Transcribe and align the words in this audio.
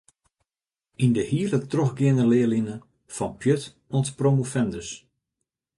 Yn 1.03 1.11
de 1.17 1.23
hiele 1.31 1.59
trochgeande 1.71 2.25
learline, 2.33 2.75
‘fan 3.15 3.33
pjut 3.39 3.63
oant 3.93 4.07
promovendus’. 4.17 4.89